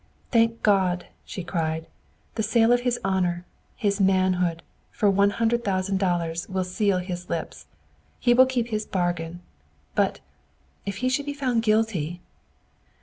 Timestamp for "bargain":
8.87-9.41